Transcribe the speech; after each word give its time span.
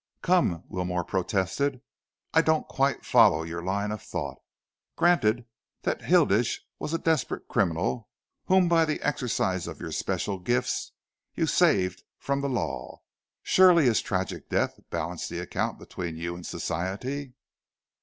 "Come," 0.23 0.63
Wilmore 0.67 1.03
protested, 1.03 1.79
"I 2.33 2.41
don't 2.41 2.67
quite 2.67 3.05
follow 3.05 3.43
your 3.43 3.61
line 3.63 3.91
of 3.91 4.01
thought. 4.01 4.39
Granted 4.95 5.45
that 5.83 6.01
Hilditch 6.01 6.65
was 6.79 6.91
a 6.91 6.97
desperate 6.97 7.47
criminal 7.47 8.09
whom 8.45 8.67
by 8.67 8.83
the 8.83 8.99
exercise 9.03 9.67
of 9.67 9.79
your 9.79 9.91
special 9.91 10.39
gifts 10.39 10.93
you 11.35 11.45
saved 11.45 12.01
from 12.17 12.41
the 12.41 12.49
law, 12.49 13.03
surely 13.43 13.85
his 13.85 14.01
tragic 14.01 14.49
death 14.49 14.79
balanced 14.89 15.29
the 15.29 15.37
account 15.37 15.77
between 15.77 16.17
you 16.17 16.33
and 16.33 16.47
Society?" 16.47 17.35